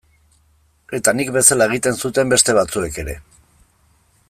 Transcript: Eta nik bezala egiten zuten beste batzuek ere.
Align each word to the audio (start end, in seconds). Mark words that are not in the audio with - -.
Eta 0.99 1.13
nik 1.17 1.29
bezala 1.35 1.67
egiten 1.71 2.01
zuten 2.05 2.33
beste 2.33 2.57
batzuek 2.61 2.99
ere. 3.05 3.17